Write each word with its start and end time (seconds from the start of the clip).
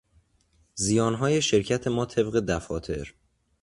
زیانهای 0.75 1.41
شرکت 1.41 1.87
ما 1.87 2.05
طبق 2.05 2.31
دفاتر 2.33 3.13